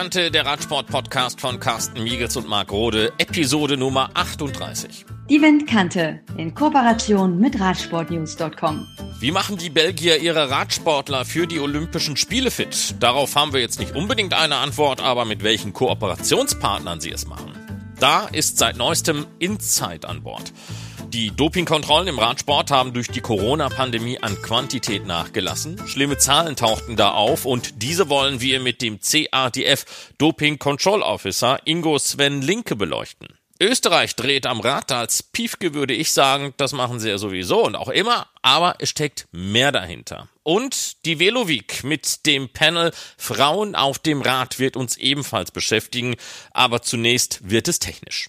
[0.00, 5.04] Windkante, der Radsport-Podcast von Carsten Miegels und Marc Rode, Episode Nummer 38.
[5.28, 8.88] Die Windkante in Kooperation mit Radsportnews.com.
[9.18, 12.94] Wie machen die Belgier ihre Radsportler für die Olympischen Spiele fit?
[12.98, 17.52] Darauf haben wir jetzt nicht unbedingt eine Antwort, aber mit welchen Kooperationspartnern sie es machen.
[17.98, 20.54] Da ist seit neuestem Insight an Bord.
[21.12, 25.76] Die Dopingkontrollen im Radsport haben durch die Corona-Pandemie an Quantität nachgelassen.
[25.88, 31.58] Schlimme Zahlen tauchten da auf und diese wollen wir mit dem CADF Doping Control Officer
[31.64, 33.26] Ingo Sven Linke beleuchten.
[33.60, 37.74] Österreich dreht am Rad, als Piefke würde ich sagen, das machen sie ja sowieso und
[37.74, 40.28] auch immer, aber es steckt mehr dahinter.
[40.44, 46.14] Und die Velovik mit dem Panel Frauen auf dem Rad wird uns ebenfalls beschäftigen,
[46.52, 48.28] aber zunächst wird es technisch.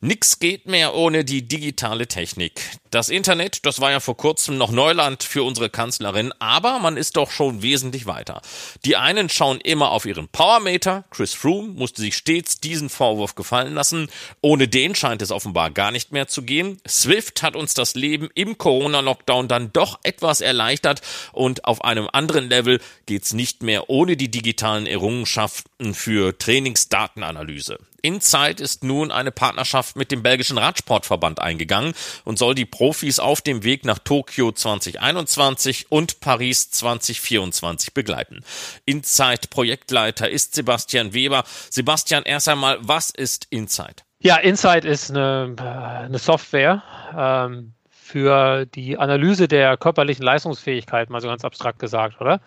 [0.00, 2.60] Nix geht mehr ohne die digitale Technik.
[2.96, 7.18] Das Internet, das war ja vor kurzem noch Neuland für unsere Kanzlerin, aber man ist
[7.18, 8.40] doch schon wesentlich weiter.
[8.86, 13.74] Die einen schauen immer auf ihren Powermeter, Chris Froome musste sich stets diesen Vorwurf gefallen
[13.74, 14.08] lassen,
[14.40, 16.80] ohne den scheint es offenbar gar nicht mehr zu gehen.
[16.88, 22.48] Swift hat uns das Leben im Corona-Lockdown dann doch etwas erleichtert und auf einem anderen
[22.48, 27.76] Level geht's nicht mehr ohne die digitalen Errungenschaften für Trainingsdatenanalyse.
[28.06, 31.92] Insight ist nun eine Partnerschaft mit dem belgischen Radsportverband eingegangen
[32.24, 38.44] und soll die Profis auf dem Weg nach Tokio 2021 und Paris 2024 begleiten.
[38.84, 41.42] Insight Projektleiter ist Sebastian Weber.
[41.68, 44.04] Sebastian, erst einmal, was ist Insight?
[44.20, 46.84] Ja, Insight ist eine, eine Software,
[47.18, 52.40] ähm, für die Analyse der körperlichen Leistungsfähigkeit, mal so ganz abstrakt gesagt, oder?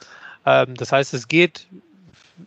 [0.46, 1.68] Ähm, das heißt, es geht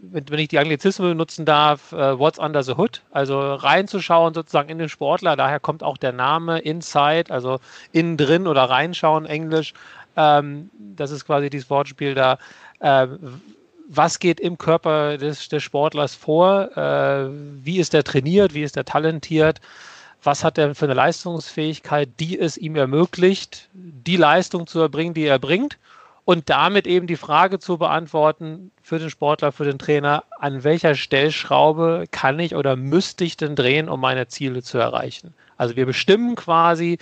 [0.00, 4.78] wenn, ich die Anglizismen benutzen darf, äh, What's Under the Hood, also reinzuschauen sozusagen in
[4.78, 7.60] den Sportler, daher kommt auch der Name Inside, also
[7.92, 9.74] innen drin oder reinschauen, Englisch.
[10.16, 12.38] Ähm, das ist quasi dieses Wortspiel da.
[12.80, 13.08] Äh,
[13.88, 16.76] was geht im Körper des, des Sportlers vor?
[16.76, 17.28] Äh,
[17.62, 18.54] wie ist er trainiert?
[18.54, 19.60] Wie ist er talentiert?
[20.22, 25.26] Was hat er für eine Leistungsfähigkeit, die es ihm ermöglicht, die Leistung zu erbringen, die
[25.26, 25.78] er bringt?
[26.24, 30.94] Und damit eben die Frage zu beantworten für den Sportler, für den Trainer, an welcher
[30.94, 35.34] Stellschraube kann ich oder müsste ich denn drehen, um meine Ziele zu erreichen.
[35.56, 36.98] Also wir bestimmen quasi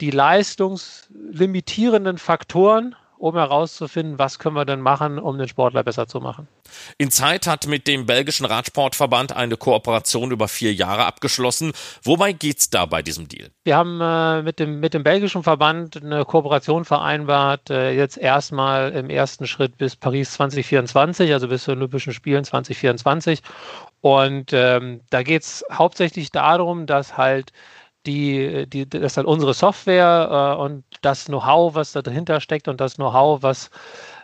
[0.00, 6.20] die leistungslimitierenden Faktoren um herauszufinden, was können wir denn machen, um den Sportler besser zu
[6.20, 6.48] machen.
[6.96, 11.72] In Zeit hat mit dem belgischen Radsportverband eine Kooperation über vier Jahre abgeschlossen.
[12.02, 13.50] Wobei geht's da bei diesem Deal?
[13.64, 18.92] Wir haben äh, mit, dem, mit dem belgischen Verband eine Kooperation vereinbart, äh, jetzt erstmal
[18.92, 23.42] im ersten Schritt bis Paris 2024, also bis zu Olympischen Spielen 2024.
[24.00, 27.52] Und ähm, da geht's hauptsächlich darum, dass halt
[28.06, 32.68] die, die, das ist halt unsere Software äh, und das Know-how, was da dahinter steckt
[32.68, 33.70] und das Know-how, was,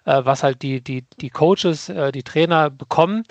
[0.05, 3.25] äh, was halt die, die, die Coaches, äh, die Trainer bekommen,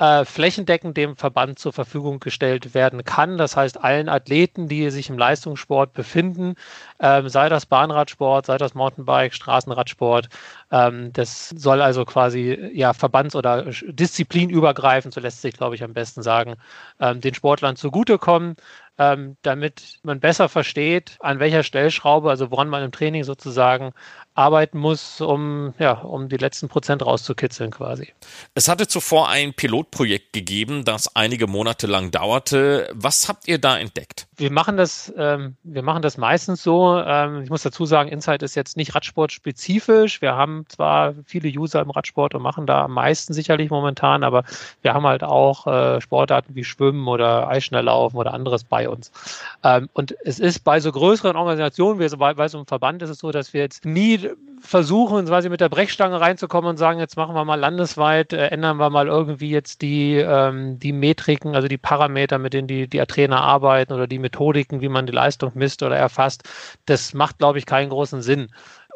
[0.00, 3.36] äh, flächendeckend dem Verband zur Verfügung gestellt werden kann.
[3.36, 6.54] Das heißt, allen Athleten, die sich im Leistungssport befinden,
[7.00, 10.30] ähm, sei das Bahnradsport, sei das Mountainbike, Straßenradsport,
[10.72, 15.92] ähm, das soll also quasi ja verbands- oder disziplinübergreifend, so lässt sich, glaube ich, am
[15.92, 16.54] besten sagen,
[16.98, 18.56] ähm, den Sportlern zugutekommen
[19.00, 23.94] ähm, damit man besser versteht, an welcher Stellschraube, also woran man im Training sozusagen
[24.34, 28.12] arbeiten muss, um, ja, um die letzten Prozent rauszukitzeln quasi.
[28.54, 32.90] Es hatte zuvor ein Pilotprojekt gegeben, das einige Monate lang dauerte.
[32.92, 34.26] Was habt ihr da entdeckt?
[34.36, 36.98] Wir machen das, ähm, wir machen das meistens so.
[36.98, 40.22] Ähm, ich muss dazu sagen, Insight ist jetzt nicht Radsport-spezifisch.
[40.22, 44.44] Wir haben zwar viele User im Radsport und machen da am meisten sicherlich momentan, aber
[44.82, 49.10] wir haben halt auch äh, Sportarten wie Schwimmen oder Eisschnelllaufen oder anderes bei uns.
[49.64, 53.10] Ähm, und es ist bei so größeren Organisationen, wie bei, bei so einem Verband ist
[53.10, 54.30] es so, dass wir jetzt nie
[54.60, 58.76] versuchen, quasi mit der Brechstange reinzukommen und sagen, jetzt machen wir mal landesweit, äh, ändern
[58.76, 62.98] wir mal irgendwie jetzt die, ähm, die Metriken, also die Parameter, mit denen die, die
[63.06, 66.44] Trainer arbeiten oder die Methodiken, wie man die Leistung misst oder erfasst.
[66.86, 68.50] Das macht, glaube ich, keinen großen Sinn.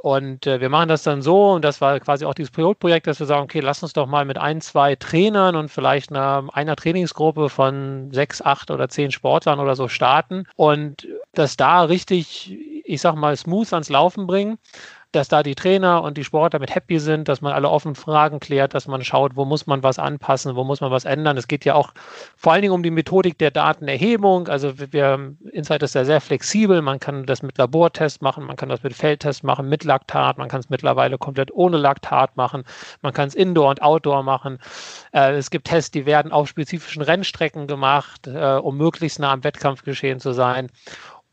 [0.04, 3.20] Und äh, wir machen das dann so, und das war quasi auch dieses Pilotprojekt, dass
[3.20, 6.76] wir sagen, okay, lass uns doch mal mit ein, zwei Trainern und vielleicht einer, einer
[6.76, 12.54] Trainingsgruppe von sechs, acht oder zehn Sportlern oder so starten und das da richtig,
[12.84, 14.58] ich sag mal, smooth ans Laufen bringen
[15.14, 18.40] dass da die Trainer und die Sportler mit happy sind, dass man alle offenen Fragen
[18.40, 21.36] klärt, dass man schaut, wo muss man was anpassen, wo muss man was ändern.
[21.36, 21.92] Es geht ja auch
[22.36, 24.48] vor allen Dingen um die Methodik der Datenerhebung.
[24.48, 26.82] Also wir, Insight ist ja sehr flexibel.
[26.82, 30.48] Man kann das mit Labortest machen, man kann das mit Feldtest machen, mit Laktat, man
[30.48, 32.64] kann es mittlerweile komplett ohne Laktat machen,
[33.02, 34.58] man kann es Indoor und Outdoor machen.
[35.12, 39.44] Äh, es gibt Tests, die werden auf spezifischen Rennstrecken gemacht, äh, um möglichst nah am
[39.44, 40.70] Wettkampfgeschehen zu sein.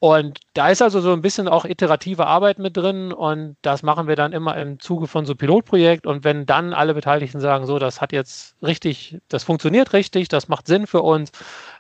[0.04, 4.08] Und da ist also so ein bisschen auch iterative Arbeit mit drin und das machen
[4.08, 6.08] wir dann immer im Zuge von so Pilotprojekt.
[6.08, 10.48] Und wenn dann alle Beteiligten sagen, so, das hat jetzt richtig, das funktioniert richtig, das
[10.48, 11.32] macht Sinn für uns,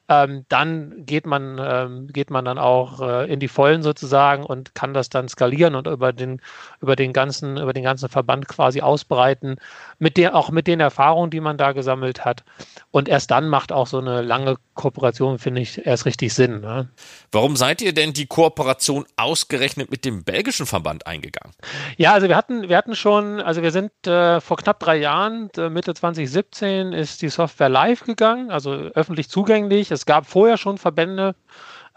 [0.09, 4.75] ähm, dann geht man, ähm, geht man dann auch äh, in die Vollen sozusagen und
[4.75, 6.42] kann das dann skalieren und über den,
[6.81, 9.57] über den ganzen, über den ganzen Verband quasi ausbreiten,
[10.00, 12.44] mit der, auch mit den Erfahrungen, die man da gesammelt hat.
[12.92, 16.62] Und erst dann macht auch so eine lange Kooperation, finde ich, erst richtig Sinn.
[16.62, 16.89] Ne?
[17.31, 21.53] Warum seid ihr denn die Kooperation ausgerechnet mit dem belgischen Verband eingegangen?
[21.98, 25.50] Ja, also wir hatten, wir hatten schon, also wir sind äh, vor knapp drei Jahren,
[25.56, 29.90] äh, Mitte 2017, ist die Software live gegangen, also öffentlich zugänglich.
[29.91, 31.35] Es gab vorher schon Verbände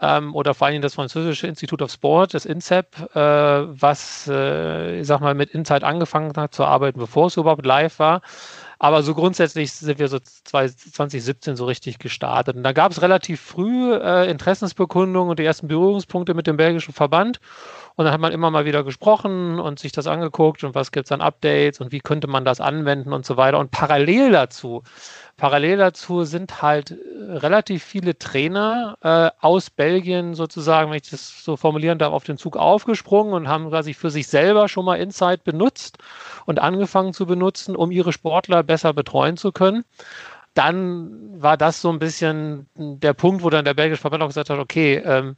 [0.01, 5.07] ähm, oder vor allem das französische Institut of Sport, das INSEP, äh, was, äh, ich
[5.07, 8.21] sag mal, mit Insight angefangen hat zu arbeiten, bevor es überhaupt live war.
[8.77, 12.57] Aber so grundsätzlich sind wir so 2017 so richtig gestartet.
[12.57, 16.93] Und da gab es relativ früh äh, Interessensbekundungen und die ersten Berührungspunkte mit dem belgischen
[16.93, 17.39] Verband.
[17.95, 21.07] Und dann hat man immer mal wieder gesprochen und sich das angeguckt und was gibt
[21.07, 23.59] es an Updates und wie könnte man das anwenden und so weiter.
[23.59, 24.83] Und parallel dazu
[25.37, 26.95] Parallel dazu sind halt äh,
[27.33, 32.37] relativ viele Trainer äh, aus Belgien sozusagen, wenn ich das so formulieren darf, auf den
[32.37, 35.97] Zug aufgesprungen und haben quasi für sich selber schon mal Insight benutzt
[36.45, 39.83] und angefangen zu benutzen, um ihre Sportler besser betreuen zu können
[40.53, 44.49] dann war das so ein bisschen der Punkt, wo dann der belgische Verband auch gesagt
[44.49, 45.35] hat, okay, ähm,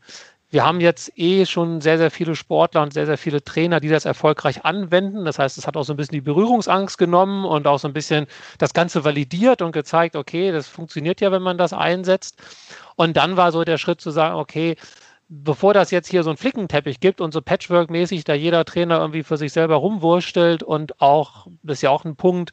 [0.50, 3.90] wir haben jetzt eh schon sehr, sehr viele Sportler und sehr, sehr viele Trainer, die
[3.90, 5.26] das erfolgreich anwenden.
[5.26, 7.94] Das heißt, es hat auch so ein bisschen die Berührungsangst genommen und auch so ein
[7.94, 8.28] bisschen
[8.58, 12.38] das Ganze validiert und gezeigt, okay, das funktioniert ja, wenn man das einsetzt.
[12.96, 14.78] Und dann war so der Schritt zu sagen, okay,
[15.30, 19.24] bevor das jetzt hier so ein Flickenteppich gibt und so Patchwork-mäßig da jeder Trainer irgendwie
[19.24, 22.52] für sich selber rumwurstelt und auch, das ist ja auch ein Punkt,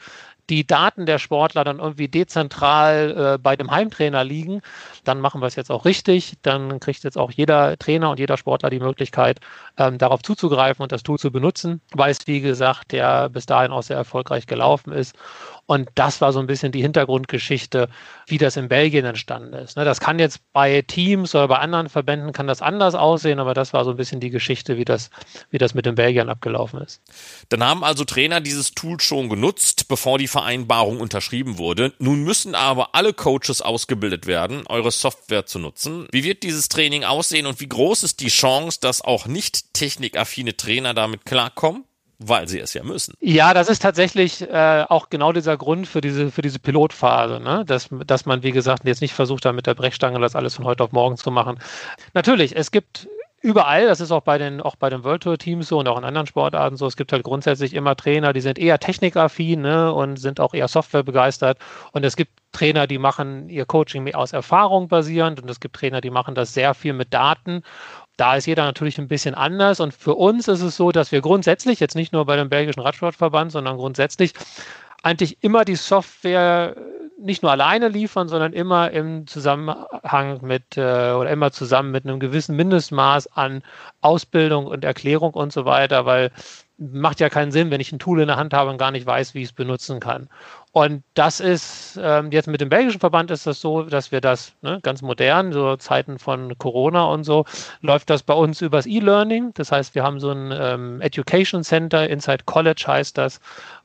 [0.50, 4.60] die Daten der Sportler dann irgendwie dezentral äh, bei dem Heimtrainer liegen,
[5.04, 6.34] dann machen wir es jetzt auch richtig.
[6.42, 9.40] Dann kriegt jetzt auch jeder Trainer und jeder Sportler die Möglichkeit,
[9.78, 13.72] ähm, darauf zuzugreifen und das Tool zu benutzen, weil es, wie gesagt, ja bis dahin
[13.72, 15.14] auch sehr erfolgreich gelaufen ist.
[15.66, 17.88] Und das war so ein bisschen die Hintergrundgeschichte,
[18.26, 19.76] wie das in Belgien entstanden ist.
[19.76, 23.54] Ne, das kann jetzt bei Teams oder bei anderen Verbänden kann das anders aussehen, aber
[23.54, 25.10] das war so ein bisschen die Geschichte, wie das,
[25.50, 27.00] wie das mit den Belgiern abgelaufen ist.
[27.48, 31.92] Dann haben also Trainer dieses Tool schon genutzt, bevor die Vereinbarung unterschrieben wurde.
[31.98, 36.06] Nun müssen aber alle Coaches ausgebildet werden, eure Software zu nutzen.
[36.10, 40.56] Wie wird dieses Training aussehen und wie groß ist die Chance, dass auch nicht technikaffine
[40.56, 41.84] Trainer damit klarkommen?
[42.28, 43.14] Weil sie es ja müssen.
[43.20, 47.64] Ja, das ist tatsächlich äh, auch genau dieser Grund für diese, für diese Pilotphase, ne?
[47.66, 50.64] dass, dass man, wie gesagt, jetzt nicht versucht, da mit der Brechstange das alles von
[50.64, 51.58] heute auf morgen zu machen.
[52.14, 53.08] Natürlich, es gibt
[53.44, 55.98] überall, das ist auch bei den, auch bei den World Tour Teams so und auch
[55.98, 59.92] in anderen Sportarten so, es gibt halt grundsätzlich immer Trainer, die sind eher technikaffin ne,
[59.92, 61.58] und sind auch eher Software begeistert
[61.92, 66.00] und es gibt Trainer, die machen ihr Coaching aus Erfahrung basierend und es gibt Trainer,
[66.00, 67.62] die machen das sehr viel mit Daten
[68.16, 69.80] da ist jeder natürlich ein bisschen anders.
[69.80, 72.80] Und für uns ist es so, dass wir grundsätzlich, jetzt nicht nur bei dem belgischen
[72.80, 74.32] Radsportverband, sondern grundsätzlich
[75.02, 76.76] eigentlich immer die Software
[77.18, 82.20] nicht nur alleine liefern, sondern immer im Zusammenhang mit äh, oder immer zusammen mit einem
[82.20, 83.62] gewissen Mindestmaß an
[84.00, 86.30] Ausbildung und Erklärung und so weiter, weil
[86.76, 89.06] macht ja keinen Sinn, wenn ich ein Tool in der Hand habe und gar nicht
[89.06, 90.28] weiß, wie ich es benutzen kann.
[90.74, 94.54] Und das ist ähm, jetzt mit dem belgischen Verband ist das so, dass wir das
[94.60, 97.44] ne, ganz modern, so Zeiten von Corona und so,
[97.80, 99.52] läuft das bei uns übers E-Learning.
[99.54, 103.38] Das heißt, wir haben so ein ähm, Education Center, Inside College heißt das,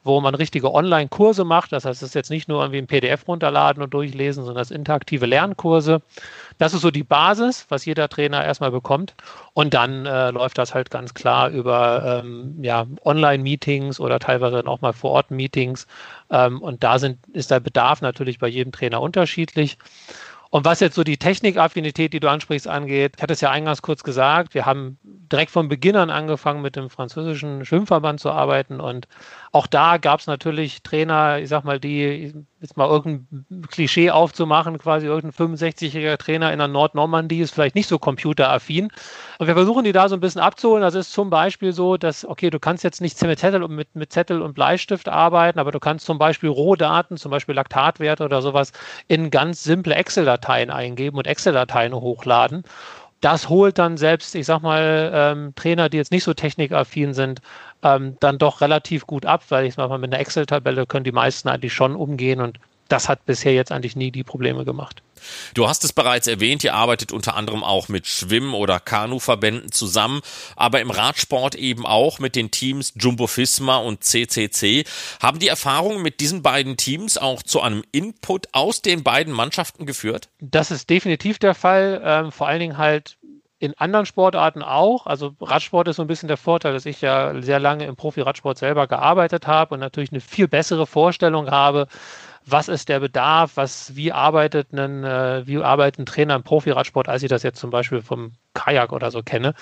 [0.04, 1.74] wo man richtige Online-Kurse macht.
[1.74, 4.72] Das heißt, es ist jetzt nicht nur irgendwie ein PDF runterladen und durchlesen, sondern das
[4.72, 6.02] interaktive Lernkurse.
[6.58, 9.14] Das ist so die Basis, was jeder Trainer erstmal bekommt.
[9.54, 14.68] Und dann äh, läuft das halt ganz klar über ähm, ja, Online-Meetings oder teilweise dann
[14.68, 15.86] auch mal Vor-Ort-Meetings.
[16.30, 19.78] Ähm, und da sind, ist der Bedarf natürlich bei jedem Trainer unterschiedlich.
[20.52, 23.84] Und was jetzt so die Technikaffinität, die du ansprichst, angeht, ich hatte es ja eingangs
[23.84, 28.80] kurz gesagt, wir haben direkt von Beginn an angefangen, mit dem französischen Schwimmverband zu arbeiten.
[28.80, 29.08] Und
[29.52, 34.78] auch da gab es natürlich Trainer, ich sag mal, die jetzt mal irgendein Klischee aufzumachen,
[34.78, 38.90] quasi irgendein 65-jähriger Trainer in der Nordnormandie ist vielleicht nicht so computeraffin.
[39.40, 40.84] Und wir versuchen die da so ein bisschen abzuholen.
[40.84, 44.14] Das ist zum Beispiel so, dass, okay, du kannst jetzt nicht mit Zettel, mit, mit
[44.14, 48.72] Zettel und Bleistift arbeiten, aber du kannst zum Beispiel Rohdaten, zum Beispiel Laktatwerte oder sowas,
[49.08, 52.64] in ganz simple Excel-Dateien eingeben und Excel-Dateien hochladen
[53.22, 57.42] das holt dann selbst, ich sag mal, ähm, Trainer, die jetzt nicht so technikaffin sind,
[57.84, 61.12] ähm, dann doch relativ gut ab, weil ich sag mal, mit einer Excel-Tabelle können die
[61.12, 62.60] meisten eigentlich schon umgehen und
[62.90, 65.02] das hat bisher jetzt eigentlich nie die Probleme gemacht.
[65.54, 70.22] Du hast es bereits erwähnt, ihr arbeitet unter anderem auch mit Schwimm- oder Kanuverbänden zusammen,
[70.56, 74.86] aber im Radsport eben auch mit den Teams Jumbo Fisma und CCC.
[75.22, 79.86] Haben die Erfahrungen mit diesen beiden Teams auch zu einem Input aus den beiden Mannschaften
[79.86, 80.30] geführt?
[80.40, 82.02] Das ist definitiv der Fall.
[82.04, 83.18] Ähm, vor allen Dingen halt
[83.60, 85.06] in anderen Sportarten auch.
[85.06, 88.58] Also Radsport ist so ein bisschen der Vorteil, dass ich ja sehr lange im Profi-Radsport
[88.58, 91.88] selber gearbeitet habe und natürlich eine viel bessere Vorstellung habe,
[92.46, 97.10] was ist der Bedarf, was, wie arbeitet ein, äh, wie arbeitet ein Trainer im Profi-Radsport,
[97.10, 99.54] als ich das jetzt zum Beispiel vom Kajak oder so kenne.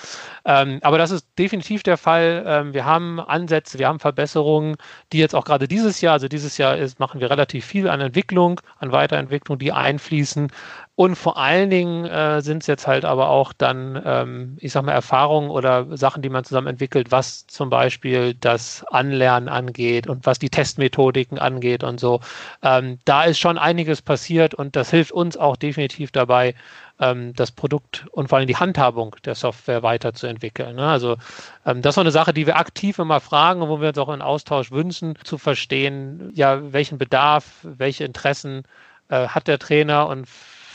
[0.44, 2.44] Ähm, aber das ist definitiv der Fall.
[2.46, 4.76] Ähm, wir haben Ansätze, wir haben Verbesserungen,
[5.12, 8.00] die jetzt auch gerade dieses Jahr, also dieses Jahr ist, machen wir relativ viel an
[8.00, 10.50] Entwicklung, an Weiterentwicklung, die einfließen.
[10.98, 14.82] Und vor allen Dingen äh, sind es jetzt halt aber auch dann, ähm, ich sag
[14.82, 20.26] mal, Erfahrungen oder Sachen, die man zusammen entwickelt, was zum Beispiel das Anlernen angeht und
[20.26, 22.18] was die Testmethodiken angeht und so.
[22.64, 26.56] Ähm, da ist schon einiges passiert und das hilft uns auch definitiv dabei,
[27.00, 30.76] ähm, das Produkt und vor allem die Handhabung der Software weiterzuentwickeln.
[30.76, 30.86] Ne?
[30.86, 31.16] Also
[31.64, 34.08] ähm, das ist eine Sache, die wir aktiv immer fragen und wo wir uns auch
[34.08, 38.64] einen Austausch wünschen, zu verstehen, ja, welchen Bedarf, welche Interessen
[39.08, 40.26] äh, hat der Trainer und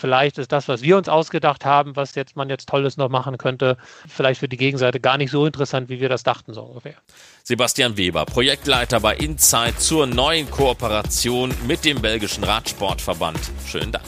[0.04, 3.38] vielleicht ist das, was wir uns ausgedacht haben, was jetzt man jetzt Tolles noch machen
[3.38, 6.96] könnte, vielleicht für die Gegenseite gar nicht so interessant, wie wir das dachten, so ungefähr.
[7.44, 13.40] Sebastian Weber, Projektleiter bei Insight zur neuen Kooperation mit dem belgischen Radsportverband.
[13.66, 14.04] Schönen Dank.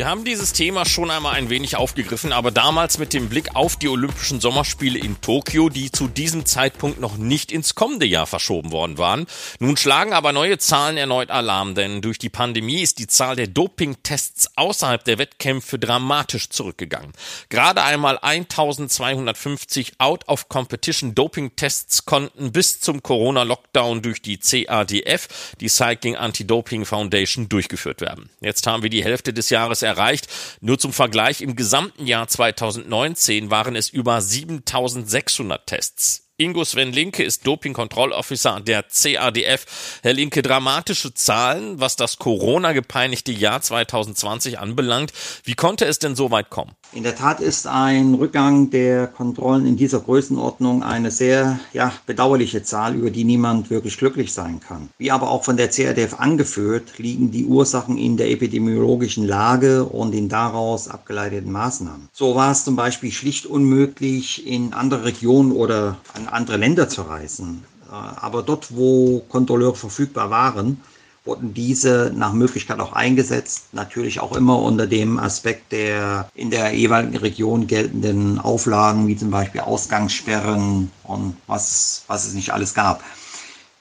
[0.00, 3.76] Wir haben dieses Thema schon einmal ein wenig aufgegriffen, aber damals mit dem Blick auf
[3.76, 8.72] die Olympischen Sommerspiele in Tokio, die zu diesem Zeitpunkt noch nicht ins kommende Jahr verschoben
[8.72, 9.26] worden waren.
[9.58, 13.48] Nun schlagen aber neue Zahlen erneut Alarm, denn durch die Pandemie ist die Zahl der
[13.48, 17.12] Dopingtests außerhalb der Wettkämpfe dramatisch zurückgegangen.
[17.50, 25.28] Gerade einmal 1250 Out-of-Competition Dopingtests konnten bis zum Corona-Lockdown durch die CADF,
[25.60, 28.30] die Cycling Anti-Doping Foundation, durchgeführt werden.
[28.40, 30.28] Jetzt haben wir die Hälfte des Jahres erreicht.
[30.60, 36.29] Nur zum Vergleich, im gesamten Jahr 2019 waren es über 7600 Tests.
[36.40, 39.66] Ingo Sven Linke ist Doping-Kontrollofficer der CADF.
[40.02, 45.12] Herr Linke, dramatische Zahlen, was das Corona-gepeinigte Jahr 2020 anbelangt.
[45.44, 46.72] Wie konnte es denn so weit kommen?
[46.94, 52.62] In der Tat ist ein Rückgang der Kontrollen in dieser Größenordnung eine sehr ja, bedauerliche
[52.62, 54.88] Zahl, über die niemand wirklich glücklich sein kann.
[54.96, 60.14] Wie aber auch von der CADF angeführt, liegen die Ursachen in der epidemiologischen Lage und
[60.14, 62.08] in daraus abgeleiteten Maßnahmen.
[62.14, 67.02] So war es zum Beispiel schlicht unmöglich, in andere Regionen oder an andere Länder zu
[67.02, 67.64] reisen.
[67.90, 70.80] Äh, aber dort, wo Kontrolleure verfügbar waren,
[71.24, 73.66] wurden diese nach Möglichkeit auch eingesetzt.
[73.72, 79.30] Natürlich auch immer unter dem Aspekt der in der jeweiligen Region geltenden Auflagen, wie zum
[79.30, 83.04] Beispiel Ausgangssperren und was, was es nicht alles gab.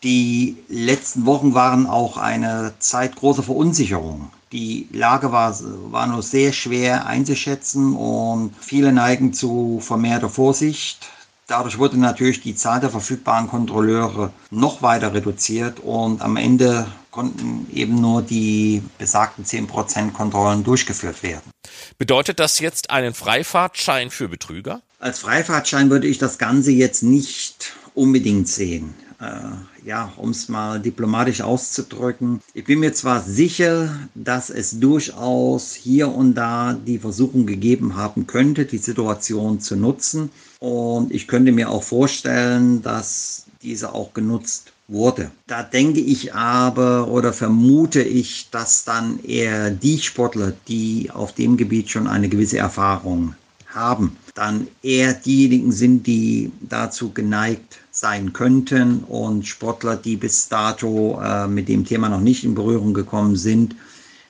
[0.03, 4.31] Die letzten Wochen waren auch eine Zeit großer Verunsicherung.
[4.51, 5.57] Die Lage war,
[5.91, 11.09] war nur sehr schwer einzuschätzen und viele neigen zu vermehrter Vorsicht.
[11.49, 17.65] Dadurch wurde natürlich die Zahl der verfügbaren Kontrolleure noch weiter reduziert und am Ende konnten
[17.73, 21.49] eben nur die besagten 10% Kontrollen durchgeführt werden.
[21.97, 24.83] Bedeutet das jetzt einen Freifahrtschein für Betrüger?
[24.99, 28.93] Als Freifahrtschein würde ich das Ganze jetzt nicht unbedingt sehen.
[29.19, 32.41] Äh, ja, um es mal diplomatisch auszudrücken.
[32.53, 38.27] Ich bin mir zwar sicher, dass es durchaus hier und da die Versuchung gegeben haben
[38.27, 40.29] könnte, die Situation zu nutzen.
[40.59, 45.31] Und ich könnte mir auch vorstellen, dass diese auch genutzt wurde.
[45.47, 51.57] Da denke ich aber oder vermute ich, dass dann eher die Sportler, die auf dem
[51.57, 53.35] Gebiet schon eine gewisse Erfahrung
[53.67, 61.21] haben, dann eher diejenigen sind, die dazu geneigt sein könnten und Sportler, die bis dato
[61.21, 63.75] äh, mit dem Thema noch nicht in Berührung gekommen sind,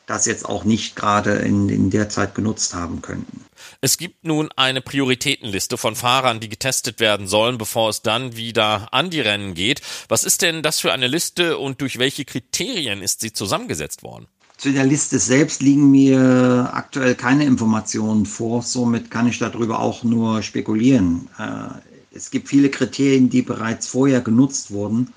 [0.09, 3.45] das jetzt auch nicht gerade in, in der Zeit genutzt haben könnten.
[3.81, 8.87] Es gibt nun eine Prioritätenliste von Fahrern, die getestet werden sollen, bevor es dann wieder
[8.91, 9.81] an die Rennen geht.
[10.07, 14.27] Was ist denn das für eine Liste und durch welche Kriterien ist sie zusammengesetzt worden?
[14.57, 20.03] Zu der Liste selbst liegen mir aktuell keine Informationen vor, somit kann ich darüber auch
[20.03, 21.29] nur spekulieren.
[21.37, 25.13] Äh, es gibt viele Kriterien, die bereits vorher genutzt wurden.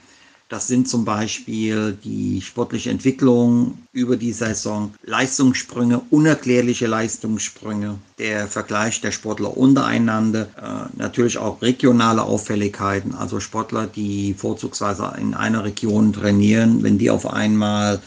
[0.52, 9.00] Das sind zum Beispiel die sportliche Entwicklung über die Saison, Leistungssprünge, unerklärliche Leistungssprünge, der Vergleich
[9.00, 16.12] der Sportler untereinander, äh, natürlich auch regionale Auffälligkeiten, also Sportler, die vorzugsweise in einer Region
[16.12, 18.02] trainieren, wenn die auf einmal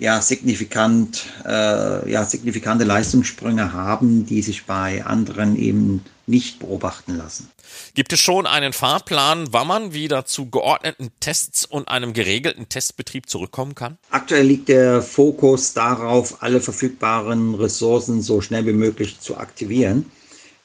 [0.00, 7.50] ja, signifikant, äh, ja, signifikante Leistungssprünge haben, die sich bei anderen eben nicht beobachten lassen.
[7.94, 13.28] Gibt es schon einen Fahrplan, wann man wieder zu geordneten Tests und einem geregelten Testbetrieb
[13.28, 13.98] zurückkommen kann?
[14.10, 20.10] Aktuell liegt der Fokus darauf, alle verfügbaren Ressourcen so schnell wie möglich zu aktivieren.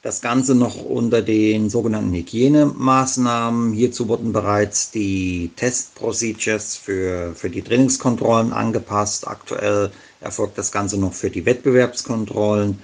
[0.06, 3.72] Das Ganze noch unter den sogenannten Hygienemaßnahmen.
[3.72, 9.26] Hierzu wurden bereits die Testprocedures für, für die Trainingskontrollen angepasst.
[9.26, 12.78] Aktuell erfolgt das Ganze noch für die Wettbewerbskontrollen.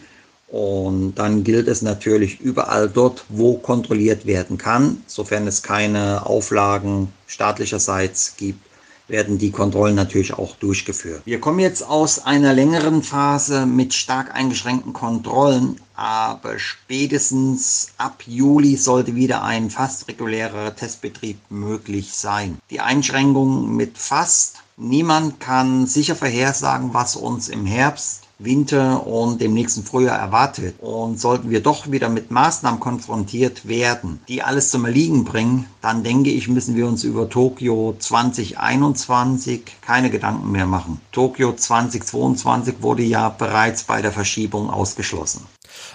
[0.49, 7.13] Und dann gilt es natürlich überall dort, wo kontrolliert werden kann, sofern es keine Auflagen
[7.29, 8.67] staatlicherseits gibt,
[9.07, 11.23] werden die Kontrollen natürlich auch durchgeführt.
[11.25, 18.77] Wir kommen jetzt aus einer längeren Phase mit stark eingeschränkten Kontrollen, aber spätestens ab Juli
[18.77, 22.59] sollte wieder ein fast regulärer Testbetrieb möglich sein.
[22.71, 29.55] Die Einschränkungen mit fast niemand kann sicher vorhersagen, was uns im Herbst Winter und dem
[29.55, 30.75] nächsten Frühjahr erwartet.
[30.81, 36.03] Und sollten wir doch wieder mit Maßnahmen konfrontiert werden, die alles zum Erliegen bringen, dann
[36.03, 41.01] denke ich, müssen wir uns über Tokio 2021 keine Gedanken mehr machen.
[41.13, 45.47] Tokio 2022 wurde ja bereits bei der Verschiebung ausgeschlossen.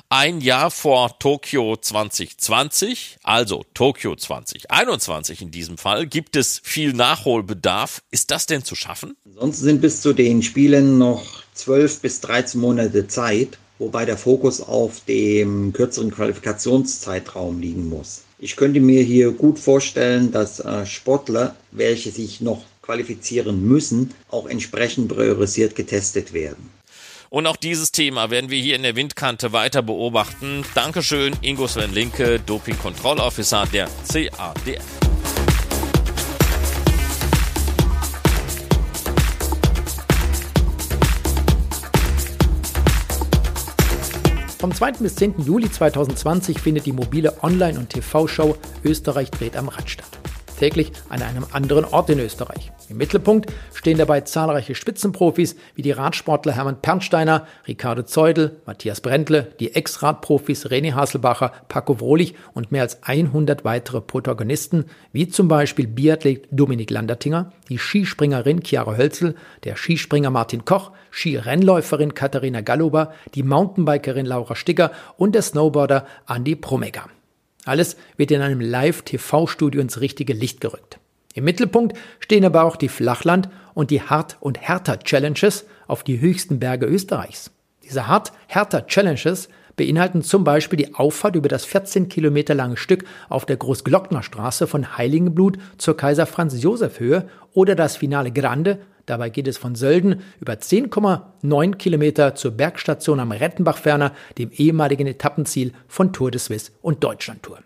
[0.09, 8.01] Ein Jahr vor Tokio 2020, also Tokio 2021 in diesem Fall, gibt es viel Nachholbedarf.
[8.11, 9.15] Ist das denn zu schaffen?
[9.25, 14.61] Ansonsten sind bis zu den Spielen noch 12 bis 13 Monate Zeit, wobei der Fokus
[14.61, 18.21] auf dem kürzeren Qualifikationszeitraum liegen muss.
[18.39, 24.47] Ich könnte mir hier gut vorstellen, dass äh, Sportler, welche sich noch qualifizieren müssen, auch
[24.47, 26.76] entsprechend priorisiert getestet werden.
[27.29, 30.63] Und auch dieses Thema werden wir hier in der Windkante weiter beobachten.
[30.73, 34.83] Dankeschön, Ingo Sven Linke, Doping-Kontrollofficer der CADF.
[44.59, 44.93] Vom 2.
[44.93, 45.35] bis 10.
[45.45, 50.17] Juli 2020 findet die mobile Online- und TV-Show Österreich dreht am Rad statt
[50.57, 52.71] täglich an einem anderen Ort in Österreich.
[52.89, 59.53] Im Mittelpunkt stehen dabei zahlreiche Spitzenprofis wie die Radsportler Hermann Pernsteiner, Ricardo Zeudel, Matthias Brentle,
[59.59, 65.87] die Ex-Radprofis René Hasselbacher, Paco Wrohlich und mehr als 100 weitere Protagonisten, wie zum Beispiel
[65.87, 73.43] Biathlet Dominik Landertinger, die Skispringerin Chiara Hölzel, der Skispringer Martin Koch, Skirennläuferin Katharina Galluber, die
[73.43, 77.05] Mountainbikerin Laura Stigger und der Snowboarder Andy Promega.
[77.67, 80.99] Alles wird in einem Live-TV-Studio ins richtige Licht gerückt.
[81.33, 86.59] Im Mittelpunkt stehen aber auch die Flachland- und die Hart- und Härter-Challenges auf die höchsten
[86.59, 87.51] Berge Österreichs.
[87.83, 93.57] Diese Hart-Härter-Challenges beinhalten zum Beispiel die Auffahrt über das 14 Kilometer lange Stück auf der
[93.57, 98.79] Großglocknerstraße von Heiligenblut zur Kaiser Franz Josef Höhe oder das Finale Grande.
[99.07, 105.71] Dabei geht es von Sölden über 10,9 Kilometer zur Bergstation am Rettenbach-Ferner, dem ehemaligen Etappenziel
[105.87, 107.59] von Tour de Suisse und Deutschlandtour.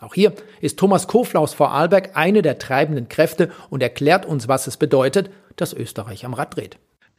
[0.00, 4.66] Auch hier ist Thomas Koflaus vor Arlberg eine der treibenden Kräfte und erklärt uns, was
[4.66, 6.78] es bedeutet, dass Österreich am Rad dreht.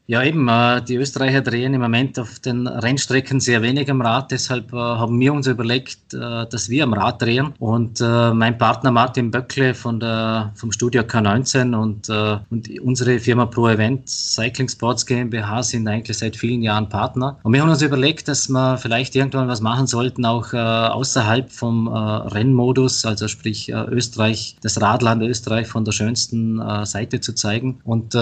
[0.10, 0.48] Ja, eben.
[0.48, 4.32] Äh, die Österreicher drehen im Moment auf den Rennstrecken sehr wenig am Rad.
[4.32, 7.54] Deshalb äh, haben wir uns überlegt, äh, dass wir am Rad drehen.
[7.60, 13.68] Und mein Partner Martin Böckle von der, vom Studio K19 und, und unsere Firma Pro
[13.68, 17.38] Event Cycling Sports GmbH sind eigentlich seit vielen Jahren Partner.
[17.44, 21.88] Und wir haben uns überlegt, dass wir vielleicht irgendwann was machen sollten, auch außerhalb vom
[21.88, 27.80] Rennmodus, also sprich Österreich, das Radland Österreich von der schönsten Seite zu zeigen.
[27.84, 28.16] Und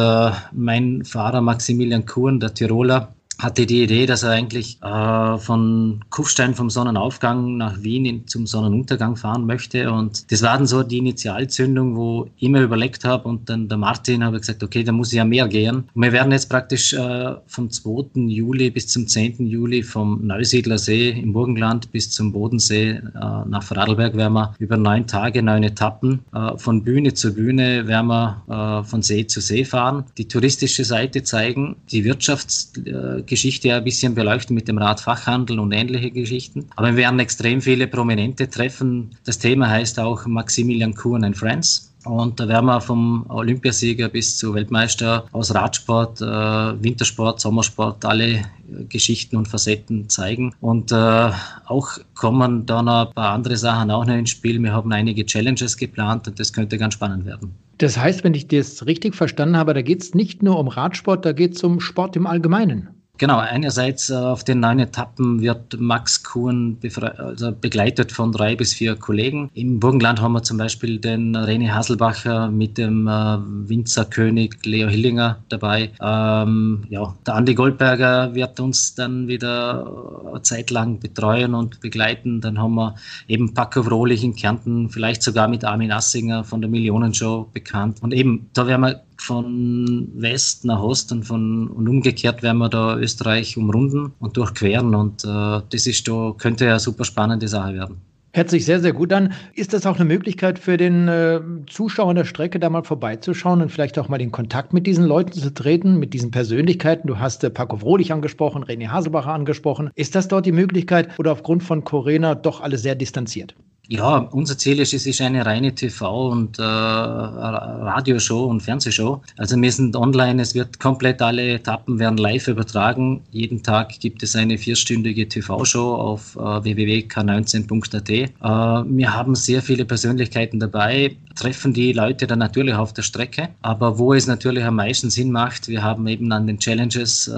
[0.52, 6.04] mein Fahrer Maxim Maximilian Kuhn, der Tiroler, hatte die Idee, dass er eigentlich äh, von
[6.10, 9.92] Kufstein vom Sonnenaufgang nach Wien in, zum Sonnenuntergang fahren möchte.
[9.92, 13.78] Und das war dann so die Initialzündung, wo ich mir überlegt habe und dann der
[13.78, 15.84] Martin habe gesagt, okay, da muss ja mehr gehen.
[15.94, 18.22] Und wir werden jetzt praktisch äh, vom 2.
[18.28, 19.46] Juli bis zum 10.
[19.46, 24.78] Juli vom Neusiedler See im Burgenland bis zum Bodensee äh, nach Vorarlberg werden wir über
[24.78, 29.42] neun Tage, neun Etappen äh, von Bühne zu Bühne werden wir äh, von See zu
[29.42, 34.78] See fahren, die touristische Seite zeigen, die Wirtschafts äh, Geschichte ein bisschen beleuchten mit dem
[34.78, 36.66] Radfachhandel und ähnliche Geschichten.
[36.76, 39.12] Aber wir werden extrem viele Prominente treffen.
[39.26, 41.94] Das Thema heißt auch Maximilian Kuhn and Friends.
[42.08, 48.28] Und da werden wir vom Olympiasieger bis zu Weltmeister aus Radsport, äh, Wintersport, Sommersport alle
[48.28, 48.44] äh,
[48.88, 50.54] Geschichten und Facetten zeigen.
[50.62, 51.32] Und äh,
[51.66, 54.62] auch kommen da noch ein paar andere Sachen auch noch ins Spiel.
[54.62, 57.54] Wir haben einige Challenges geplant und das könnte ganz spannend werden.
[57.80, 61.26] Das heißt, wenn ich das richtig verstanden habe, da geht es nicht nur um Radsport,
[61.26, 62.90] da geht es um Sport im Allgemeinen.
[63.18, 66.78] Genau, einerseits äh, auf den neun Etappen wird Max Kuhn
[67.18, 69.50] also begleitet von drei bis vier Kollegen.
[69.56, 73.38] Im Burgenland haben wir zum Beispiel den René Hasselbacher mit dem äh,
[73.70, 75.90] Winzerkönig Leo Hillinger dabei.
[76.00, 82.40] Ähm, ja, der Andi Goldberger wird uns dann wieder eine Zeit lang betreuen und begleiten.
[82.42, 82.96] Dann haben wir
[83.28, 88.04] eben Paco Wrohlich in Kärnten, vielleicht sogar mit Armin Assinger von der Millionenshow bekannt.
[88.04, 92.70] Und eben, da werden wir von West nach Ost und, von, und umgekehrt werden wir
[92.70, 94.96] da Österreich umrunden und durchqueren.
[94.96, 97.98] Und äh, das ist da, könnte ja eine super spannende Sache werden.
[98.34, 99.34] Hört sich sehr, sehr gut an.
[99.56, 103.72] Ist das auch eine Möglichkeit für den äh, Zuschauer der Strecke, da mal vorbeizuschauen und
[103.72, 107.08] vielleicht auch mal in Kontakt mit diesen Leuten zu treten, mit diesen Persönlichkeiten?
[107.08, 109.90] Du hast äh, Paco Frohlich angesprochen, René Haselbacher angesprochen.
[109.96, 113.56] Ist das dort die Möglichkeit oder aufgrund von Corona doch alle sehr distanziert?
[113.90, 119.22] Ja, unser Ziel ist, es ist eine reine TV- und äh, Radioshow und Fernsehshow.
[119.38, 123.22] Also wir sind online, es wird komplett alle Etappen werden live übertragen.
[123.32, 128.10] Jeden Tag gibt es eine vierstündige TV-Show auf äh, www.k19.at.
[128.10, 133.50] Äh, wir haben sehr viele Persönlichkeiten dabei, treffen die Leute dann natürlich auf der Strecke.
[133.62, 137.34] Aber wo es natürlich am meisten Sinn macht, wir haben eben an den Challenges, äh,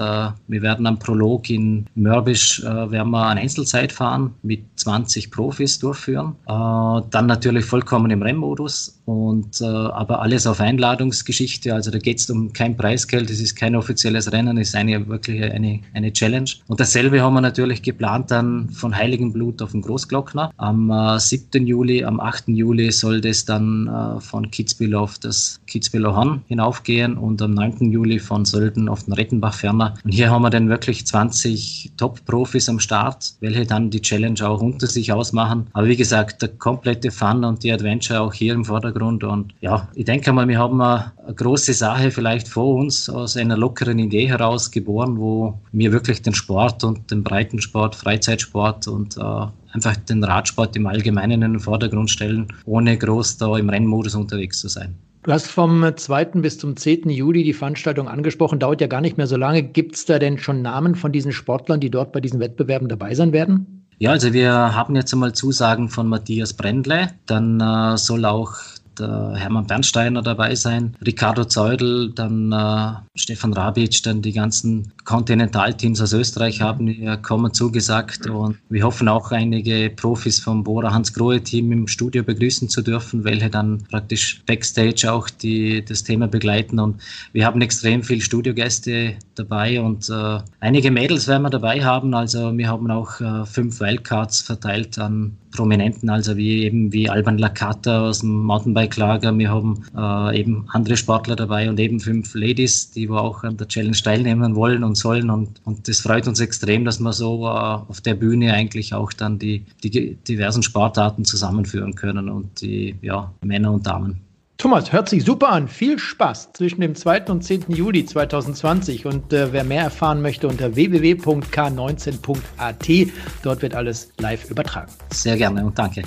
[0.48, 5.78] wir werden am Prolog in Mörbisch, äh, werden wir eine Einzelzeit fahren mit 20 Profis
[5.78, 6.34] durchführen.
[6.50, 11.74] Äh, dann natürlich vollkommen im Rennmodus und äh, aber alles auf Einladungsgeschichte.
[11.74, 15.08] Also da geht es um kein Preisgeld, es ist kein offizielles Rennen, es ist eine
[15.08, 16.48] wirklich eine, eine Challenge.
[16.68, 20.52] Und dasselbe haben wir natürlich geplant dann von Heiligenblut auf den Großglockner.
[20.58, 21.66] Am äh, 7.
[21.66, 22.48] Juli, am 8.
[22.48, 27.90] Juli soll das dann äh, von Kitzbühel auf das Kitzbüheler Horn hinaufgehen und am 9.
[27.90, 29.94] Juli von Sölden auf den Rettenbach ferner.
[30.04, 34.62] Und hier haben wir dann wirklich 20 Top-Profis am Start, welche dann die Challenge auch
[34.62, 35.66] unter sich ausmachen.
[35.72, 38.99] Aber wie gesagt, der komplette Fun und die Adventure auch hier im Vordergrund.
[39.02, 43.36] Und ja, ich denke mal, wir haben eine, eine große Sache vielleicht vor uns aus
[43.36, 49.16] einer lockeren Idee heraus geboren, wo wir wirklich den Sport und den Breitensport, Freizeitsport und
[49.16, 54.14] äh, einfach den Radsport im Allgemeinen in den Vordergrund stellen, ohne groß da im Rennmodus
[54.14, 54.96] unterwegs zu sein.
[55.22, 56.24] Du hast vom 2.
[56.36, 57.10] bis zum 10.
[57.10, 59.62] Juli die Veranstaltung angesprochen, dauert ja gar nicht mehr so lange.
[59.62, 63.14] Gibt es da denn schon Namen von diesen Sportlern, die dort bei diesen Wettbewerben dabei
[63.14, 63.84] sein werden?
[63.98, 67.10] Ja, also wir haben jetzt einmal Zusagen von Matthias Brendle.
[67.26, 68.54] Dann äh, soll auch
[69.00, 76.00] der Hermann Bernsteiner dabei sein, Ricardo Zeudel, dann äh, Stefan Rabic, dann die ganzen Kontinentalteams
[76.00, 78.28] aus Österreich haben wir kommen zugesagt.
[78.28, 82.82] Und wir hoffen auch einige Profis vom Bora Hans Grohe Team im Studio begrüßen zu
[82.82, 86.78] dürfen, welche dann praktisch Backstage auch die, das Thema begleiten.
[86.78, 87.00] Und
[87.32, 92.56] wir haben extrem viele Studiogäste dabei und äh, einige Mädels werden wir dabei haben, also
[92.56, 98.08] wir haben auch äh, fünf Wildcards verteilt an Prominenten, also wie eben wie Alban Lakata
[98.08, 99.36] aus dem Mountainbike-Lager.
[99.36, 103.56] Wir haben äh, eben andere Sportler dabei und eben fünf Ladies, die wo auch an
[103.56, 105.30] der Challenge teilnehmen wollen und sollen.
[105.30, 109.12] Und, und das freut uns extrem, dass wir so äh, auf der Bühne eigentlich auch
[109.12, 114.29] dann die, die diversen Sportarten zusammenführen können und die ja, Männer und Damen.
[114.60, 115.66] Thomas, hört sich super an.
[115.68, 117.30] Viel Spaß zwischen dem 2.
[117.30, 117.64] und 10.
[117.68, 119.06] Juli 2020.
[119.06, 123.12] Und äh, wer mehr erfahren möchte, unter www.k19.at.
[123.42, 124.92] Dort wird alles live übertragen.
[125.12, 126.02] Sehr gerne und danke.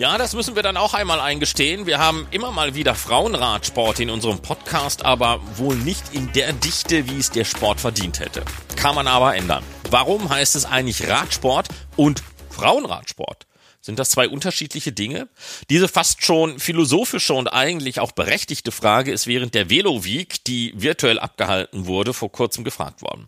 [0.00, 1.84] Ja, das müssen wir dann auch einmal eingestehen.
[1.84, 7.06] Wir haben immer mal wieder Frauenradsport in unserem Podcast, aber wohl nicht in der Dichte,
[7.06, 8.42] wie es der Sport verdient hätte.
[8.76, 9.62] Kann man aber ändern.
[9.90, 13.46] Warum heißt es eigentlich Radsport und Frauenradsport?
[13.82, 15.28] Sind das zwei unterschiedliche Dinge?
[15.70, 20.74] Diese fast schon philosophische und eigentlich auch berechtigte Frage ist während der Velo Week, die
[20.76, 23.26] virtuell abgehalten wurde, vor kurzem gefragt worden.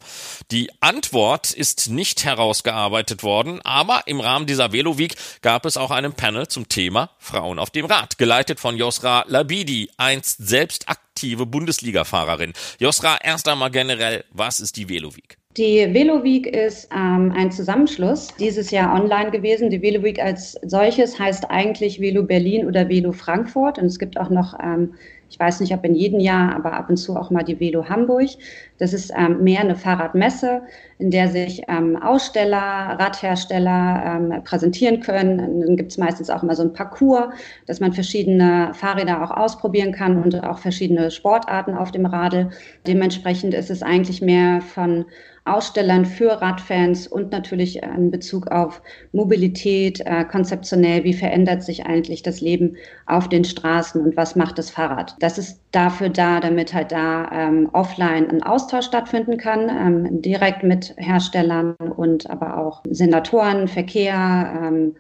[0.51, 5.91] Die Antwort ist nicht herausgearbeitet worden, aber im Rahmen dieser Velo Week gab es auch
[5.91, 11.47] einen Panel zum Thema Frauen auf dem Rad, geleitet von Josra Labidi, einst selbst aktive
[11.47, 12.53] Bundesliga-Fahrerin.
[12.79, 15.39] Josra, erst einmal generell, was ist die Velo Week?
[15.59, 19.69] Die Velo Week ist ähm, ein Zusammenschluss dieses Jahr online gewesen.
[19.69, 23.79] Die Velo Week als solches heißt eigentlich Velo Berlin oder Velo Frankfurt.
[23.79, 24.95] Und es gibt auch noch, ähm,
[25.29, 27.87] ich weiß nicht, ob in jedem Jahr, aber ab und zu auch mal die Velo
[27.87, 28.31] Hamburg.
[28.79, 30.63] Das ist ähm, mehr eine Fahrradmesse,
[30.99, 35.61] in der sich ähm, Aussteller, Radhersteller ähm, präsentieren können.
[35.61, 37.35] Dann gibt es meistens auch immer so ein Parcours,
[37.67, 42.49] dass man verschiedene Fahrräder auch ausprobieren kann und auch verschiedene Sportarten auf dem Radl.
[42.87, 45.05] Dementsprechend ist es eigentlich mehr von
[45.45, 48.81] Ausstellern für Radfans und natürlich in Bezug auf
[49.13, 52.77] Mobilität, äh, konzeptionell, wie verändert sich eigentlich das Leben
[53.07, 55.17] auf den Straßen und was macht das Fahrrad.
[55.19, 60.63] Das ist dafür da, damit halt da ähm, offline ein Austausch stattfinden kann, ähm, direkt
[60.63, 64.95] mit Herstellern und aber auch Senatoren, Verkehr, ähm,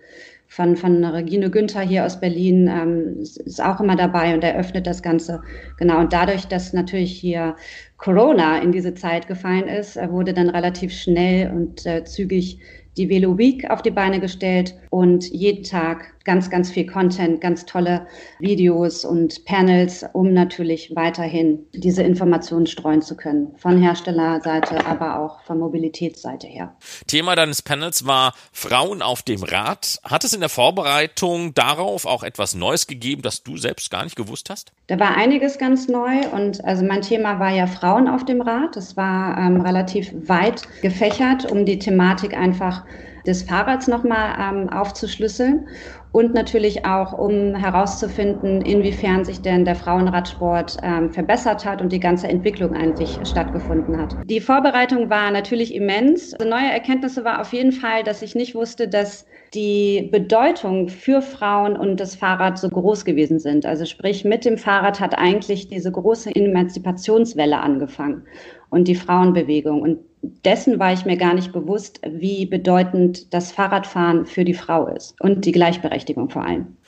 [0.53, 5.03] von, von Regine Günther hier aus Berlin ähm, ist auch immer dabei und eröffnet das
[5.03, 5.41] Ganze.
[5.79, 7.57] Genau, und dadurch, dass natürlich hier
[7.97, 12.61] Corona in diese Zeit gefallen ist, äh, wurde dann relativ schnell und äh, zügig
[12.99, 17.67] die Velo Week auf die Beine gestellt und jeden Tag ganz, ganz viel Content, ganz
[17.67, 18.07] tolle
[18.39, 23.55] Videos und Panels, um natürlich weiterhin diese Informationen streuen zu können.
[23.57, 26.75] Von Herstellerseite, aber auch von Mobilitätsseite her.
[27.07, 30.01] Thema deines Panels war Frauen auf dem Rad.
[30.05, 34.17] Hat es in der Vorbereitung darauf auch etwas Neues gegeben, das du selbst gar nicht
[34.17, 34.73] gewusst hast?
[34.89, 38.77] Da war einiges ganz neu und also mein Thema war ja Frauen auf dem Rad.
[38.77, 42.85] Das war ähm, relativ weit gefächert, um die Thematik einfach
[43.27, 45.69] des Fahrrads nochmal ähm, aufzuschlüsseln
[46.13, 52.01] und natürlich auch, um herauszufinden, inwiefern sich denn der Frauenradsport ähm, verbessert hat und die
[52.01, 54.17] ganze Entwicklung eigentlich stattgefunden hat.
[54.25, 56.35] Die Vorbereitung war natürlich immens.
[56.35, 61.23] Also neue Erkenntnisse war auf jeden Fall, dass ich nicht wusste, dass die Bedeutung für
[61.23, 63.67] Frauen und das Fahrrad so groß gewesen sind.
[63.67, 68.27] Also sprich, mit dem Fahrrad hat eigentlich diese große Emanzipationswelle angefangen
[68.73, 69.83] und die Frauenbewegung.
[69.83, 69.99] Und
[70.45, 75.15] dessen war ich mir gar nicht bewusst, wie bedeutend das Fahrradfahren für die Frau ist
[75.21, 76.79] und die Gleichberechtigung vor allem.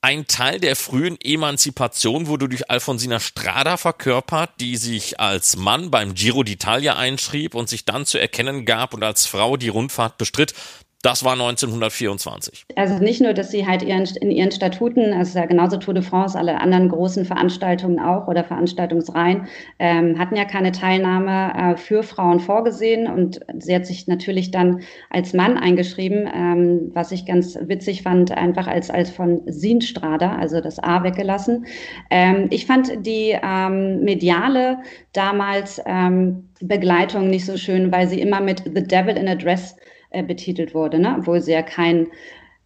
[0.00, 6.14] Ein Teil der frühen Emanzipation wurde durch Alfonsina Strada verkörpert, die sich als Mann beim
[6.14, 10.54] Giro d'Italia einschrieb und sich dann zu erkennen gab und als Frau die Rundfahrt bestritt.
[11.08, 12.66] Das war 1924.
[12.76, 16.02] Also nicht nur, dass sie halt ihren, in ihren Statuten, also ja genauso Tour de
[16.02, 22.02] France, alle anderen großen Veranstaltungen auch oder Veranstaltungsreihen, ähm, hatten ja keine Teilnahme äh, für
[22.02, 27.58] Frauen vorgesehen und sie hat sich natürlich dann als Mann eingeschrieben, ähm, was ich ganz
[27.58, 31.64] witzig fand, einfach als, als von Sinstrada, also das A weggelassen.
[32.10, 34.76] Ähm, ich fand die ähm, mediale
[35.14, 39.74] damals ähm, Begleitung nicht so schön, weil sie immer mit The Devil in a Dress
[40.10, 41.16] äh, betitelt wurde, ne?
[41.18, 42.08] obwohl sie ja kein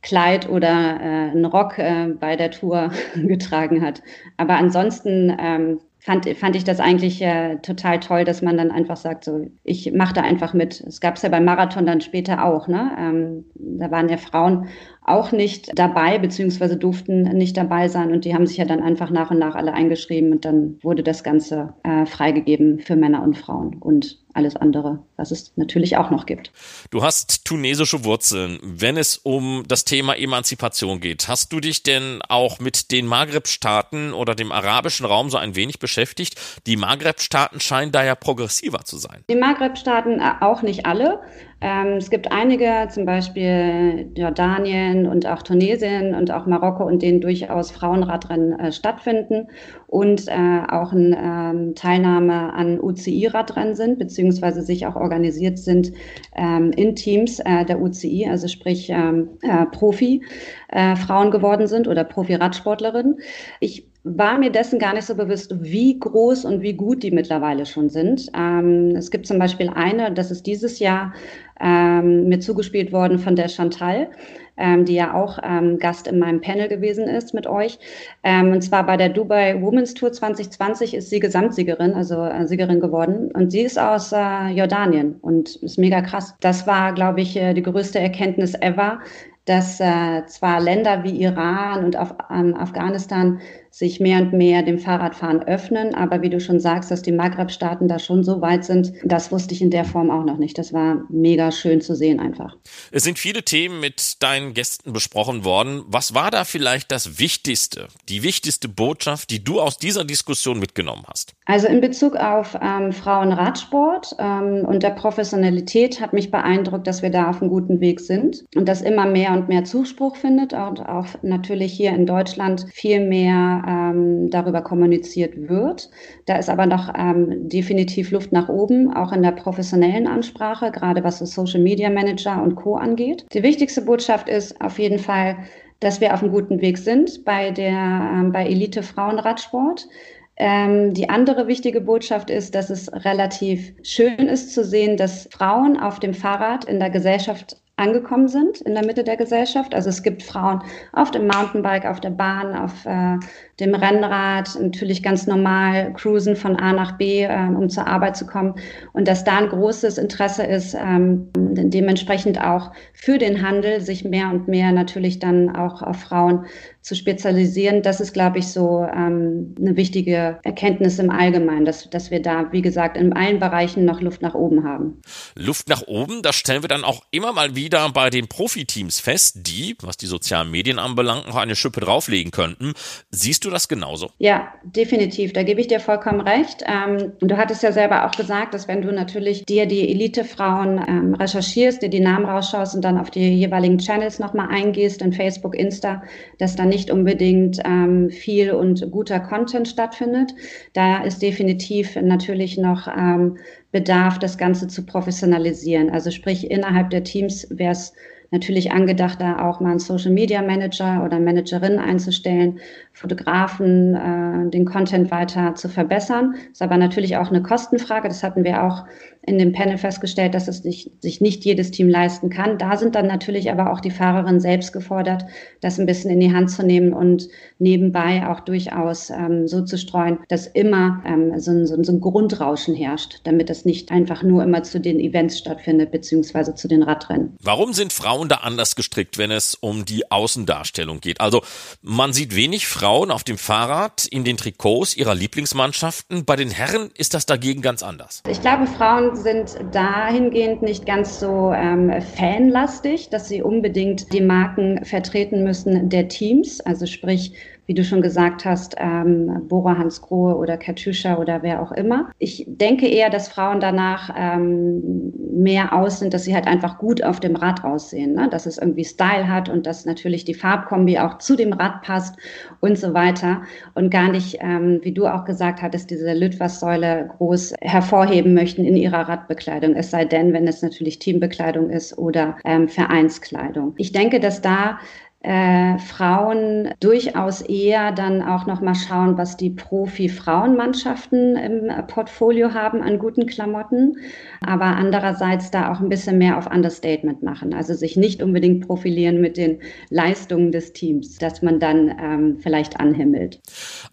[0.02, 0.68] Kleid oder
[1.00, 4.02] äh, einen Rock äh, bei der Tour getragen hat.
[4.36, 8.96] Aber ansonsten ähm, fand, fand ich das eigentlich äh, total toll, dass man dann einfach
[8.96, 10.80] sagt, so ich mache da einfach mit.
[10.80, 12.90] Es gab es ja beim Marathon dann später auch, ne?
[12.98, 14.66] Ähm, da waren ja Frauen
[15.04, 19.10] auch nicht dabei, beziehungsweise durften nicht dabei sein und die haben sich ja dann einfach
[19.10, 23.38] nach und nach alle eingeschrieben und dann wurde das Ganze äh, freigegeben für Männer und
[23.38, 26.52] Frauen und alles andere, was es natürlich auch noch gibt.
[26.90, 28.58] Du hast tunesische Wurzeln.
[28.62, 34.12] Wenn es um das Thema Emanzipation geht, hast du dich denn auch mit den Maghreb-Staaten
[34.12, 36.40] oder dem arabischen Raum so ein wenig beschäftigt?
[36.66, 39.24] Die Maghreb-Staaten scheinen da ja progressiver zu sein.
[39.30, 41.20] Die Maghreb-Staaten äh, auch nicht alle.
[41.60, 47.20] Ähm, es gibt einige, zum Beispiel Jordanien und auch Tunesien und auch Marokko, in denen
[47.20, 49.48] durchaus Frauenradrennen äh, stattfinden
[49.92, 55.92] und äh, auch eine ähm, Teilnahme an UCI-Radrennen sind, beziehungsweise sich auch organisiert sind
[56.34, 62.04] ähm, in Teams äh, der UCI, also sprich ähm, äh, Profi-Frauen äh, geworden sind oder
[62.04, 63.20] Profi-Radsportlerinnen.
[63.60, 67.66] Ich war mir dessen gar nicht so bewusst, wie groß und wie gut die mittlerweile
[67.66, 68.30] schon sind.
[68.36, 71.14] Ähm, es gibt zum Beispiel eine, das ist dieses Jahr
[71.60, 74.08] ähm, mir zugespielt worden von der Chantal,
[74.56, 77.78] ähm, die ja auch ähm, Gast in meinem Panel gewesen ist mit euch.
[78.24, 82.80] Ähm, und zwar bei der Dubai Women's Tour 2020 ist sie Gesamtsiegerin, also äh, Siegerin
[82.80, 83.30] geworden.
[83.32, 86.34] Und sie ist aus äh, Jordanien und ist mega krass.
[86.40, 88.98] Das war, glaube ich, äh, die größte Erkenntnis ever,
[89.44, 93.40] dass äh, zwar Länder wie Iran und auf, ähm, Afghanistan
[93.72, 95.94] sich mehr und mehr dem Fahrradfahren öffnen.
[95.94, 99.54] Aber wie du schon sagst, dass die Maghreb-Staaten da schon so weit sind, das wusste
[99.54, 100.58] ich in der Form auch noch nicht.
[100.58, 102.56] Das war mega schön zu sehen einfach.
[102.90, 105.82] Es sind viele Themen mit deinen Gästen besprochen worden.
[105.86, 111.04] Was war da vielleicht das Wichtigste, die wichtigste Botschaft, die du aus dieser Diskussion mitgenommen
[111.08, 111.34] hast?
[111.46, 117.10] Also in Bezug auf ähm, Frauenradsport ähm, und der Professionalität hat mich beeindruckt, dass wir
[117.10, 120.80] da auf einem guten Weg sind und dass immer mehr und mehr Zuspruch findet und
[120.80, 125.90] auch natürlich hier in Deutschland viel mehr ähm, darüber kommuniziert wird.
[126.26, 131.04] Da ist aber noch ähm, definitiv Luft nach oben, auch in der professionellen Ansprache, gerade
[131.04, 132.76] was so Social Media Manager und Co.
[132.76, 133.26] angeht.
[133.32, 135.36] Die wichtigste Botschaft ist auf jeden Fall,
[135.80, 139.88] dass wir auf einem guten Weg sind bei der ähm, bei Elite Frauenradsport.
[140.36, 145.78] Ähm, die andere wichtige Botschaft ist, dass es relativ schön ist zu sehen, dass Frauen
[145.78, 149.74] auf dem Fahrrad in der Gesellschaft angekommen sind in der Mitte der Gesellschaft.
[149.74, 153.18] Also es gibt Frauen auf dem Mountainbike, auf der Bahn, auf äh,
[153.60, 158.26] dem Rennrad, natürlich ganz normal cruisen von A nach B, äh, um zur Arbeit zu
[158.26, 158.54] kommen.
[158.92, 164.30] Und dass da ein großes Interesse ist, ähm, dementsprechend auch für den Handel, sich mehr
[164.30, 166.46] und mehr natürlich dann auch auf Frauen
[166.82, 172.10] zu spezialisieren, das ist, glaube ich, so ähm, eine wichtige Erkenntnis im Allgemeinen, dass, dass
[172.10, 175.00] wir da, wie gesagt, in allen Bereichen noch Luft nach oben haben.
[175.36, 179.38] Luft nach oben, das stellen wir dann auch immer mal wieder bei den Profiteams fest,
[179.48, 182.72] die, was die sozialen Medien anbelangt, noch eine Schippe drauflegen könnten.
[183.10, 184.10] Siehst du das genauso?
[184.18, 185.32] Ja, definitiv.
[185.32, 186.64] Da gebe ich dir vollkommen recht.
[186.66, 191.14] Ähm, du hattest ja selber auch gesagt, dass wenn du natürlich dir die Elitefrauen ähm,
[191.14, 195.54] recherchierst, dir die Namen rausschaust und dann auf die jeweiligen Channels nochmal eingehst, in Facebook,
[195.54, 196.02] Insta,
[196.38, 200.34] dass dann nicht unbedingt ähm, viel und guter Content stattfindet.
[200.72, 203.38] Da ist definitiv natürlich noch ähm,
[203.70, 205.90] Bedarf, das Ganze zu professionalisieren.
[205.90, 207.92] Also sprich, innerhalb der Teams wäre es
[208.32, 212.58] natürlich angedacht, da auch mal einen Social Media Manager oder Managerin einzustellen,
[212.92, 216.32] Fotografen, äh, den Content weiter zu verbessern.
[216.32, 218.08] Das ist aber natürlich auch eine Kostenfrage.
[218.08, 218.84] Das hatten wir auch
[219.24, 222.58] in dem Panel festgestellt, dass es nicht, sich nicht jedes Team leisten kann.
[222.58, 225.24] Da sind dann natürlich aber auch die Fahrerinnen selbst gefordert,
[225.60, 227.28] das ein bisschen in die Hand zu nehmen und
[227.60, 232.74] nebenbei auch durchaus ähm, so zu streuen, dass immer ähm, so, ein, so, ein, Grundrauschen
[232.74, 237.36] herrscht, damit es nicht einfach nur immer zu den Events stattfindet, beziehungsweise zu den Radrennen.
[237.40, 241.20] Warum sind Frauen da anders gestrickt, wenn es um die Außendarstellung geht?
[241.20, 241.42] Also
[241.82, 246.24] man sieht wenig Frauen auf dem Fahrrad in den Trikots ihrer Lieblingsmannschaften.
[246.24, 248.22] Bei den Herren ist das dagegen ganz anders.
[248.28, 254.84] Ich glaube, Frauen sind dahingehend nicht ganz so ähm, fanlastig, dass sie unbedingt die Marken
[254.84, 256.60] vertreten müssen der Teams.
[256.60, 257.32] Also sprich,
[257.66, 262.10] wie du schon gesagt hast, ähm, Bora Hansgrohe oder Katjuscha oder wer auch immer.
[262.18, 267.02] Ich denke eher, dass Frauen danach ähm, mehr aus sind, dass sie halt einfach gut
[267.04, 268.28] auf dem Rad aussehen, ne?
[268.28, 272.16] dass es irgendwie Style hat und dass natürlich die Farbkombi auch zu dem Rad passt
[272.60, 273.42] und so weiter
[273.74, 278.76] und gar nicht, ähm, wie du auch gesagt hattest, diese Litwas-Säule groß hervorheben möchten in
[278.76, 283.74] ihrer Radbekleidung, es sei denn, wenn es natürlich Teambekleidung ist oder ähm, Vereinskleidung.
[283.76, 284.78] Ich denke, dass da
[285.22, 292.82] äh, Frauen durchaus eher dann auch noch mal schauen, was die Profi-Frauenmannschaften im Portfolio haben
[292.82, 293.96] an guten Klamotten,
[294.40, 299.20] aber andererseits da auch ein bisschen mehr auf Understatement machen, also sich nicht unbedingt profilieren
[299.20, 303.40] mit den Leistungen des Teams, dass man dann ähm, vielleicht anhimmelt.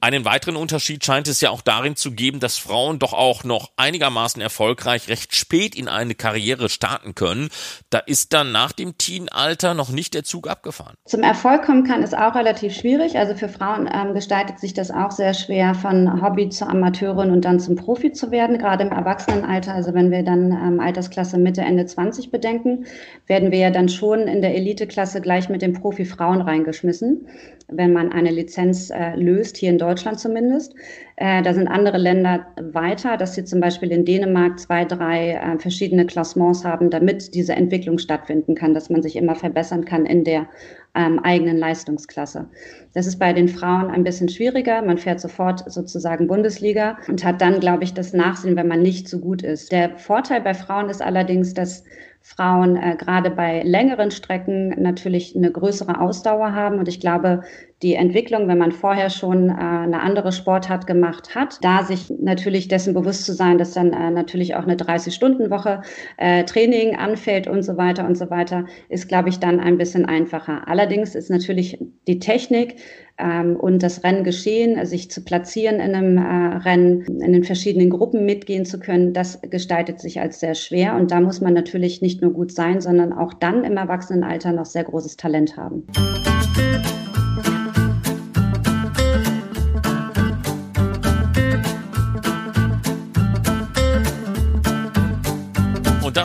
[0.01, 3.71] Einen weiteren Unterschied scheint es ja auch darin zu geben, dass Frauen doch auch noch
[3.77, 7.49] einigermaßen erfolgreich recht spät in eine Karriere starten können.
[7.91, 10.95] Da ist dann nach dem Teenalter noch nicht der Zug abgefahren.
[11.05, 13.17] Zum zum Erfolg kommen kann, ist auch relativ schwierig.
[13.17, 17.43] Also für Frauen ähm, gestaltet sich das auch sehr schwer, von Hobby zur Amateurin und
[17.43, 19.73] dann zum Profi zu werden, gerade im Erwachsenenalter.
[19.73, 22.85] Also wenn wir dann ähm, Altersklasse Mitte, Ende 20 bedenken,
[23.27, 27.27] werden wir ja dann schon in der Eliteklasse gleich mit den Profi-Frauen reingeschmissen,
[27.67, 30.73] wenn man eine Lizenz äh, löst, hier in Deutschland zumindest.
[31.17, 35.59] Äh, da sind andere Länder weiter, dass sie zum Beispiel in Dänemark zwei, drei äh,
[35.59, 40.23] verschiedene Klassements haben, damit diese Entwicklung stattfinden kann, dass man sich immer verbessern kann in
[40.23, 40.47] der
[40.95, 42.49] ähm, eigenen Leistungsklasse.
[42.93, 44.81] Das ist bei den Frauen ein bisschen schwieriger.
[44.81, 49.07] Man fährt sofort sozusagen Bundesliga und hat dann, glaube ich, das Nachsehen, wenn man nicht
[49.07, 49.71] so gut ist.
[49.71, 51.83] Der Vorteil bei Frauen ist allerdings, dass
[52.21, 56.77] Frauen äh, gerade bei längeren Strecken natürlich eine größere Ausdauer haben.
[56.77, 57.41] Und ich glaube,
[57.81, 62.67] die Entwicklung, wenn man vorher schon äh, eine andere Sportart gemacht hat, da sich natürlich
[62.67, 65.81] dessen bewusst zu sein, dass dann äh, natürlich auch eine 30-Stunden-Woche
[66.17, 70.05] äh, Training anfällt und so weiter und so weiter, ist, glaube ich, dann ein bisschen
[70.05, 70.67] einfacher.
[70.67, 72.75] Allerdings ist natürlich die Technik
[73.17, 78.25] ähm, und das Renngeschehen, sich zu platzieren in einem äh, Rennen, in den verschiedenen Gruppen
[78.25, 80.95] mitgehen zu können, das gestaltet sich als sehr schwer.
[80.95, 84.65] Und da muss man natürlich nicht nur gut sein, sondern auch dann im Erwachsenenalter noch
[84.65, 85.85] sehr großes Talent haben.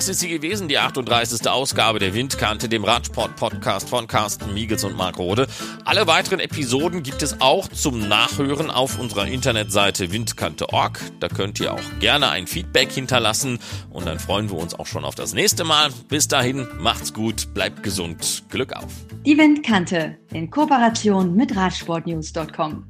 [0.05, 1.49] Das ist sie gewesen, die 38.
[1.49, 5.47] Ausgabe der Windkante, dem Radsport-Podcast von Carsten Miegels und Marc Rode.
[5.87, 11.01] Alle weiteren Episoden gibt es auch zum Nachhören auf unserer Internetseite windkante.org.
[11.21, 15.07] Da könnt ihr auch gerne ein Feedback hinterlassen und dann freuen wir uns auch schon
[15.07, 15.89] auf das nächste Mal.
[16.09, 18.93] Bis dahin, macht's gut, bleibt gesund, Glück auf.
[19.25, 22.85] Die Windkante in Kooperation mit Radsportnews.com.